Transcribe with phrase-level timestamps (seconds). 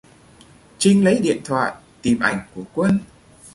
[0.79, 2.97] Trinh lấy điện thoại Tìm ảnh của quân